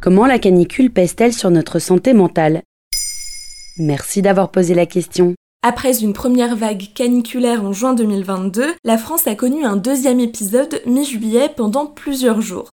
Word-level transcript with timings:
Comment 0.00 0.26
la 0.26 0.38
canicule 0.38 0.92
pèse-t-elle 0.92 1.32
sur 1.32 1.50
notre 1.50 1.80
santé 1.80 2.12
mentale? 2.12 2.62
Merci 3.78 4.22
d'avoir 4.22 4.52
posé 4.52 4.72
la 4.74 4.86
question. 4.86 5.34
Après 5.64 5.98
une 5.98 6.12
première 6.12 6.54
vague 6.54 6.86
caniculaire 6.94 7.64
en 7.64 7.72
juin 7.72 7.94
2022, 7.94 8.74
la 8.84 8.96
France 8.96 9.26
a 9.26 9.34
connu 9.34 9.64
un 9.64 9.74
deuxième 9.74 10.20
épisode 10.20 10.80
mi-juillet 10.86 11.50
pendant 11.56 11.86
plusieurs 11.86 12.40
jours. 12.40 12.70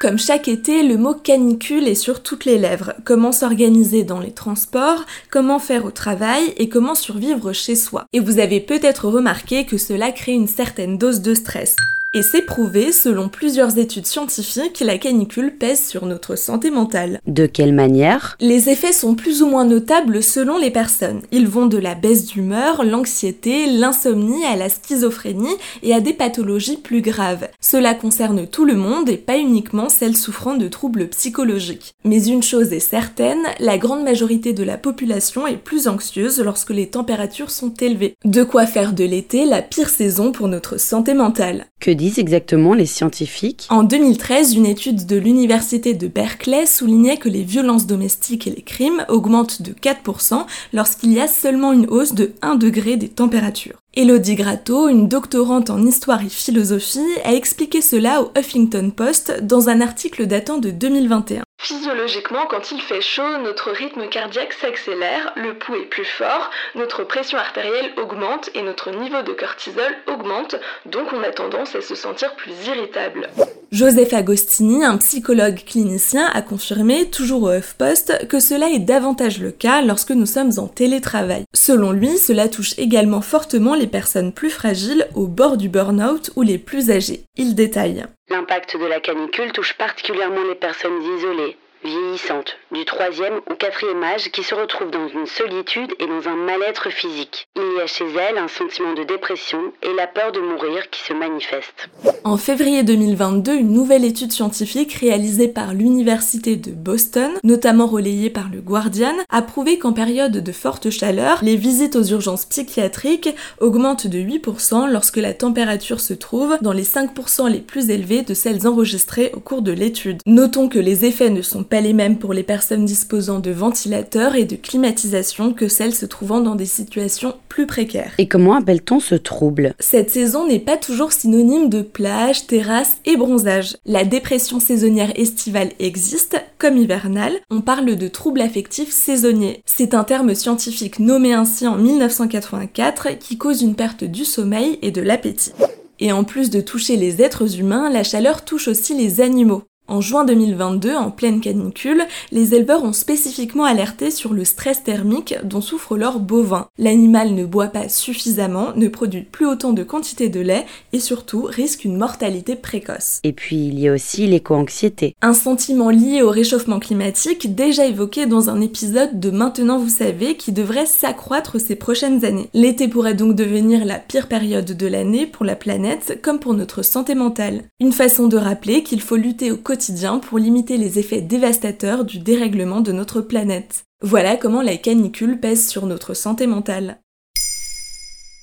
Comme 0.00 0.18
chaque 0.18 0.48
été, 0.48 0.82
le 0.82 0.96
mot 0.96 1.12
canicule 1.12 1.86
est 1.86 1.94
sur 1.94 2.22
toutes 2.22 2.46
les 2.46 2.56
lèvres. 2.56 2.94
Comment 3.04 3.32
s'organiser 3.32 4.02
dans 4.02 4.18
les 4.18 4.32
transports, 4.32 5.04
comment 5.30 5.58
faire 5.58 5.84
au 5.84 5.90
travail 5.90 6.54
et 6.56 6.70
comment 6.70 6.94
survivre 6.94 7.52
chez 7.52 7.74
soi. 7.74 8.06
Et 8.14 8.20
vous 8.20 8.38
avez 8.38 8.60
peut-être 8.60 9.08
remarqué 9.08 9.66
que 9.66 9.76
cela 9.76 10.10
crée 10.10 10.32
une 10.32 10.48
certaine 10.48 10.96
dose 10.96 11.20
de 11.20 11.34
stress. 11.34 11.76
Et 12.12 12.22
c'est 12.22 12.42
prouvé, 12.42 12.90
selon 12.90 13.28
plusieurs 13.28 13.78
études 13.78 14.06
scientifiques, 14.06 14.80
la 14.80 14.98
canicule 14.98 15.54
pèse 15.56 15.86
sur 15.86 16.06
notre 16.06 16.34
santé 16.34 16.72
mentale. 16.72 17.20
De 17.28 17.46
quelle 17.46 17.72
manière? 17.72 18.36
Les 18.40 18.68
effets 18.68 18.92
sont 18.92 19.14
plus 19.14 19.42
ou 19.42 19.46
moins 19.46 19.64
notables 19.64 20.20
selon 20.20 20.58
les 20.58 20.72
personnes. 20.72 21.22
Ils 21.30 21.46
vont 21.46 21.66
de 21.66 21.78
la 21.78 21.94
baisse 21.94 22.26
d'humeur, 22.26 22.82
l'anxiété, 22.82 23.66
l'insomnie 23.66 24.44
à 24.44 24.56
la 24.56 24.68
schizophrénie 24.68 25.54
et 25.84 25.94
à 25.94 26.00
des 26.00 26.12
pathologies 26.12 26.78
plus 26.78 27.00
graves. 27.00 27.46
Cela 27.60 27.94
concerne 27.94 28.44
tout 28.44 28.64
le 28.64 28.74
monde 28.74 29.08
et 29.08 29.16
pas 29.16 29.38
uniquement 29.38 29.88
celles 29.88 30.16
souffrant 30.16 30.56
de 30.56 30.66
troubles 30.66 31.10
psychologiques. 31.10 31.94
Mais 32.02 32.26
une 32.26 32.42
chose 32.42 32.72
est 32.72 32.80
certaine, 32.80 33.44
la 33.60 33.78
grande 33.78 34.02
majorité 34.02 34.52
de 34.52 34.64
la 34.64 34.78
population 34.78 35.46
est 35.46 35.58
plus 35.58 35.86
anxieuse 35.86 36.40
lorsque 36.40 36.70
les 36.70 36.88
températures 36.88 37.52
sont 37.52 37.72
élevées. 37.74 38.16
De 38.24 38.42
quoi 38.42 38.66
faire 38.66 38.94
de 38.94 39.04
l'été 39.04 39.44
la 39.44 39.62
pire 39.62 39.90
saison 39.90 40.32
pour 40.32 40.48
notre 40.48 40.80
santé 40.80 41.14
mentale. 41.14 41.66
Que 41.80 41.99
disent 42.00 42.18
exactement 42.18 42.72
les 42.72 42.86
scientifiques 42.86 43.66
En 43.68 43.82
2013, 43.82 44.54
une 44.54 44.66
étude 44.66 45.06
de 45.06 45.16
l'université 45.16 45.92
de 45.92 46.08
Berkeley 46.08 46.64
soulignait 46.64 47.18
que 47.18 47.28
les 47.28 47.42
violences 47.42 47.86
domestiques 47.86 48.46
et 48.46 48.50
les 48.50 48.62
crimes 48.62 49.04
augmentent 49.08 49.62
de 49.62 49.72
4% 49.72 50.46
lorsqu'il 50.72 51.12
y 51.12 51.20
a 51.20 51.28
seulement 51.28 51.72
une 51.72 51.86
hausse 51.86 52.14
de 52.14 52.32
1 52.42 52.56
degré 52.56 52.96
des 52.96 53.08
températures. 53.08 53.78
Elodie 53.94 54.36
Gratto, 54.36 54.88
une 54.88 55.08
doctorante 55.08 55.68
en 55.68 55.84
histoire 55.84 56.24
et 56.24 56.28
philosophie, 56.28 57.00
a 57.24 57.34
expliqué 57.34 57.82
cela 57.82 58.22
au 58.22 58.30
Huffington 58.38 58.90
Post 58.94 59.42
dans 59.42 59.68
un 59.68 59.80
article 59.80 60.26
datant 60.26 60.58
de 60.58 60.70
2021. 60.70 61.42
Physiologiquement, 61.62 62.46
quand 62.48 62.70
il 62.70 62.80
fait 62.80 63.02
chaud, 63.02 63.36
notre 63.44 63.70
rythme 63.70 64.08
cardiaque 64.08 64.54
s'accélère, 64.54 65.34
le 65.36 65.58
pouls 65.58 65.74
est 65.74 65.90
plus 65.90 66.06
fort, 66.06 66.50
notre 66.74 67.04
pression 67.04 67.36
artérielle 67.36 67.92
augmente 67.98 68.48
et 68.54 68.62
notre 68.62 68.90
niveau 68.90 69.20
de 69.20 69.32
cortisol 69.32 69.94
augmente, 70.06 70.56
donc 70.86 71.12
on 71.12 71.22
a 71.22 71.30
tendance 71.30 71.74
à 71.76 71.82
se 71.82 71.94
sentir 71.94 72.34
plus 72.36 72.54
irritable. 72.66 73.28
Joseph 73.72 74.14
Agostini, 74.14 74.84
un 74.84 74.96
psychologue 74.96 75.62
clinicien, 75.66 76.30
a 76.32 76.40
confirmé, 76.40 77.10
toujours 77.10 77.42
au 77.42 77.52
HuffPost, 77.52 78.26
que 78.26 78.40
cela 78.40 78.70
est 78.70 78.78
davantage 78.78 79.38
le 79.38 79.50
cas 79.50 79.82
lorsque 79.82 80.12
nous 80.12 80.26
sommes 80.26 80.52
en 80.56 80.66
télétravail. 80.66 81.44
Selon 81.54 81.92
lui, 81.92 82.16
cela 82.16 82.48
touche 82.48 82.72
également 82.78 83.20
fortement 83.20 83.74
les 83.74 83.86
personnes 83.86 84.32
plus 84.32 84.50
fragiles 84.50 85.06
au 85.14 85.26
bord 85.26 85.58
du 85.58 85.68
burn-out 85.68 86.30
ou 86.36 86.42
les 86.42 86.58
plus 86.58 86.90
âgées. 86.90 87.24
Il 87.36 87.54
détaille. 87.54 88.06
L'impact 88.40 88.78
de 88.78 88.86
la 88.86 89.00
canicule 89.00 89.52
touche 89.52 89.74
particulièrement 89.74 90.42
les 90.48 90.54
personnes 90.54 91.02
isolées, 91.02 91.58
vieillissantes, 91.84 92.56
du 92.72 92.84
troisième 92.84 93.40
ou 93.50 93.54
quatrième 93.54 94.02
âge 94.02 94.30
qui 94.30 94.42
se 94.42 94.54
retrouvent 94.54 94.90
dans 94.90 95.08
une 95.08 95.26
solitude 95.26 95.92
et 95.98 96.06
dans 96.06 96.28
un 96.28 96.36
mal-être 96.36 96.90
physique. 96.90 97.48
Il 97.56 97.78
y 97.78 97.80
a 97.80 97.86
chez 97.86 98.04
elles 98.04 98.38
un 98.38 98.48
sentiment 98.48 98.94
de 98.94 99.04
dépression 99.04 99.72
et 99.82 99.94
la 99.94 100.06
peur 100.06 100.32
de 100.32 100.40
mourir 100.40 100.90
qui 100.90 101.00
se 101.00 101.12
manifeste. 101.12 101.88
En 102.24 102.36
février 102.36 102.82
2022, 102.82 103.54
une 103.54 103.72
nouvelle 103.72 104.04
étude 104.04 104.32
scientifique 104.32 104.92
réalisée 104.94 105.48
par 105.48 105.72
l'Université 105.72 106.56
de 106.56 106.70
Boston, 106.70 107.30
notamment 107.44 107.86
relayée 107.86 108.30
par 108.30 108.50
le 108.52 108.60
Guardian, 108.60 109.14
a 109.30 109.42
prouvé 109.42 109.78
qu'en 109.78 109.92
période 109.92 110.36
de 110.36 110.52
forte 110.52 110.90
chaleur, 110.90 111.38
les 111.42 111.56
visites 111.56 111.96
aux 111.96 112.04
urgences 112.04 112.44
psychiatriques 112.44 113.30
augmentent 113.60 114.06
de 114.06 114.18
8% 114.18 114.90
lorsque 114.90 115.16
la 115.16 115.32
température 115.32 116.00
se 116.00 116.14
trouve 116.14 116.58
dans 116.60 116.72
les 116.72 116.84
5% 116.84 117.50
les 117.50 117.60
plus 117.60 117.90
élevés 117.90 118.22
de 118.22 118.34
celles 118.34 118.66
enregistrées 118.66 119.30
au 119.34 119.40
cours 119.40 119.62
de 119.62 119.72
l'étude. 119.72 120.20
Notons 120.26 120.68
que 120.68 120.78
les 120.78 121.04
effets 121.04 121.30
ne 121.30 121.42
sont 121.42 121.64
pas 121.70 121.80
les 121.80 121.92
mêmes 121.92 122.18
pour 122.18 122.34
les 122.34 122.42
personnes 122.42 122.84
disposant 122.84 123.38
de 123.38 123.52
ventilateurs 123.52 124.34
et 124.34 124.44
de 124.44 124.56
climatisation 124.56 125.54
que 125.54 125.68
celles 125.68 125.94
se 125.94 126.04
trouvant 126.04 126.40
dans 126.40 126.56
des 126.56 126.66
situations 126.66 127.36
plus 127.48 127.66
précaires. 127.66 128.12
Et 128.18 128.28
comment 128.28 128.54
appelle-t-on 128.54 128.98
ce 128.98 129.14
trouble? 129.14 129.74
Cette 129.78 130.10
saison 130.10 130.46
n'est 130.46 130.58
pas 130.58 130.76
toujours 130.76 131.12
synonyme 131.12 131.68
de 131.68 131.82
plage, 131.82 132.46
terrasse 132.48 132.96
et 133.06 133.16
bronzage. 133.16 133.76
La 133.86 134.04
dépression 134.04 134.58
saisonnière 134.58 135.12
estivale 135.14 135.70
existe, 135.78 136.36
comme 136.58 136.76
hivernale. 136.76 137.38
On 137.50 137.60
parle 137.60 137.94
de 137.94 138.08
trouble 138.08 138.40
affectif 138.40 138.90
saisonnier. 138.90 139.62
C'est 139.64 139.94
un 139.94 140.04
terme 140.04 140.34
scientifique 140.34 140.98
nommé 140.98 141.32
ainsi 141.32 141.66
en 141.66 141.76
1984 141.76 143.18
qui 143.18 143.38
cause 143.38 143.62
une 143.62 143.76
perte 143.76 144.02
du 144.02 144.24
sommeil 144.24 144.78
et 144.82 144.90
de 144.90 145.00
l'appétit. 145.00 145.52
Et 146.00 146.12
en 146.12 146.24
plus 146.24 146.50
de 146.50 146.60
toucher 146.60 146.96
les 146.96 147.22
êtres 147.22 147.58
humains, 147.58 147.90
la 147.90 148.02
chaleur 148.02 148.44
touche 148.44 148.68
aussi 148.68 148.96
les 148.96 149.20
animaux. 149.20 149.62
En 149.90 150.00
juin 150.00 150.24
2022, 150.24 150.94
en 150.94 151.10
pleine 151.10 151.40
canicule, 151.40 152.04
les 152.30 152.54
éleveurs 152.54 152.84
ont 152.84 152.92
spécifiquement 152.92 153.64
alerté 153.64 154.12
sur 154.12 154.32
le 154.32 154.44
stress 154.44 154.84
thermique 154.84 155.34
dont 155.42 155.60
souffre 155.60 155.96
leur 155.96 156.20
bovin. 156.20 156.68
L'animal 156.78 157.34
ne 157.34 157.44
boit 157.44 157.66
pas 157.66 157.88
suffisamment, 157.88 158.68
ne 158.76 158.86
produit 158.86 159.22
plus 159.22 159.46
autant 159.46 159.72
de 159.72 159.82
quantité 159.82 160.28
de 160.28 160.38
lait 160.38 160.64
et 160.92 161.00
surtout 161.00 161.42
risque 161.42 161.84
une 161.84 161.96
mortalité 161.96 162.54
précoce. 162.54 163.18
Et 163.24 163.32
puis 163.32 163.56
il 163.56 163.80
y 163.80 163.88
a 163.88 163.92
aussi 163.92 164.28
l'éco-anxiété. 164.28 165.16
Un 165.22 165.34
sentiment 165.34 165.90
lié 165.90 166.22
au 166.22 166.30
réchauffement 166.30 166.78
climatique 166.78 167.56
déjà 167.56 167.84
évoqué 167.84 168.26
dans 168.26 168.48
un 168.48 168.60
épisode 168.60 169.18
de 169.18 169.30
Maintenant 169.32 169.80
vous 169.80 169.88
savez 169.88 170.36
qui 170.36 170.52
devrait 170.52 170.86
s'accroître 170.86 171.60
ces 171.60 171.74
prochaines 171.74 172.24
années. 172.24 172.48
L'été 172.54 172.86
pourrait 172.86 173.14
donc 173.14 173.34
devenir 173.34 173.84
la 173.84 173.98
pire 173.98 174.28
période 174.28 174.66
de 174.66 174.86
l'année 174.86 175.26
pour 175.26 175.44
la 175.44 175.56
planète 175.56 176.20
comme 176.22 176.38
pour 176.38 176.54
notre 176.54 176.82
santé 176.82 177.16
mentale. 177.16 177.64
Une 177.80 177.92
façon 177.92 178.28
de 178.28 178.36
rappeler 178.36 178.84
qu'il 178.84 179.00
faut 179.00 179.16
lutter 179.16 179.50
au 179.50 179.56
quotidien 179.56 179.79
pour 180.20 180.38
limiter 180.38 180.76
les 180.76 180.98
effets 180.98 181.22
dévastateurs 181.22 182.04
du 182.04 182.18
dérèglement 182.18 182.80
de 182.80 182.92
notre 182.92 183.20
planète. 183.20 183.84
Voilà 184.02 184.36
comment 184.36 184.62
la 184.62 184.76
canicule 184.76 185.40
pèse 185.40 185.68
sur 185.68 185.86
notre 185.86 186.14
santé 186.14 186.46
mentale. 186.46 187.00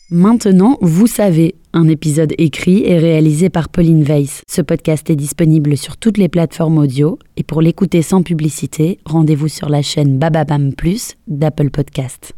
Maintenant, 0.10 0.78
vous 0.82 1.08
savez, 1.08 1.56
un 1.74 1.90
épisode 1.90 2.34
écrit 2.38 2.84
et 2.86 2.98
réalisé 2.98 3.50
par 3.50 3.68
Pauline 3.68 4.04
Weiss. 4.04 4.42
Ce 4.50 4.62
podcast 4.62 5.10
est 5.10 5.18
disponible 5.18 5.76
sur 5.76 5.98
toutes 5.98 6.18
les 6.18 6.30
plateformes 6.30 6.78
audio 6.78 7.20
et 7.36 7.44
pour 7.44 7.62
l'écouter 7.62 8.02
sans 8.02 8.24
publicité, 8.24 9.00
rendez-vous 9.06 9.50
sur 9.50 9.68
la 9.68 9.82
chaîne 9.82 10.18
Bababam 10.18 10.74
Plus 10.74 11.16
d'Apple 11.28 11.72
Podcast. 11.72 12.37